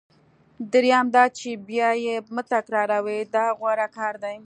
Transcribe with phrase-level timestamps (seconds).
[0.71, 4.35] دریم دا چې بیا یې مه تکراروئ دا غوره کار دی.